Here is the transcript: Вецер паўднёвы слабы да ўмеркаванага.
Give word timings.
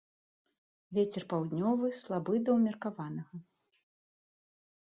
Вецер 0.97 1.23
паўднёвы 1.33 1.87
слабы 2.01 2.33
да 2.47 2.57
ўмеркаванага. 2.57 3.35